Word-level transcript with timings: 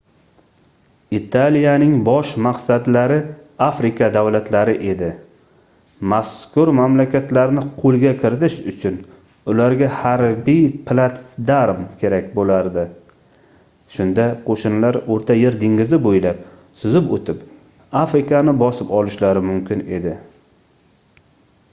italiyaning 1.15 1.89
bosh 2.05 2.29
maqsadlari 2.45 3.17
afrika 3.65 4.07
davlatlari 4.15 4.73
edi 4.93 5.09
mazkur 6.13 6.71
mamlakatlarni 6.79 7.65
qoʻlga 7.83 8.13
kiritish 8.23 8.55
uchun 8.71 8.97
ularga 9.53 9.89
harbiy 9.99 10.65
platsdarm 10.89 11.83
kerak 12.03 12.33
boʻlardi 12.39 12.85
shunda 13.97 14.25
qoʻshinlar 14.49 14.99
oʻrta 15.17 15.35
yer 15.41 15.59
dengizi 15.65 15.99
boʻylab 16.07 16.43
suzib 16.85 17.13
oʻtib 17.19 17.45
afrikani 18.05 18.57
bosib 18.65 18.95
olishlari 19.01 19.45
mumkin 19.51 19.85
edi 19.99 20.15